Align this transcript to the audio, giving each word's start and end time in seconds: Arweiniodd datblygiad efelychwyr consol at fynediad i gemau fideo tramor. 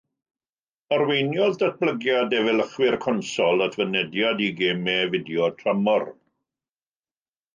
Arweiniodd 0.95 1.57
datblygiad 1.63 2.33
efelychwyr 2.37 2.97
consol 3.03 3.63
at 3.67 3.77
fynediad 3.81 4.43
i 4.47 4.49
gemau 4.61 5.11
fideo 5.13 5.51
tramor. 5.61 6.09